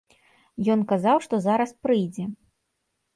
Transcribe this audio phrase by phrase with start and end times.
[0.75, 2.25] Ён казаў, што зараз прыйдзе.